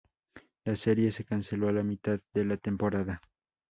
La 0.65 0.75
serie 0.77 1.11
se 1.11 1.23
canceló 1.25 1.69
a 1.69 1.73
la 1.73 1.83
mitad 1.83 2.19
de 2.33 2.43
la 2.43 2.57
temporada. 2.57 3.21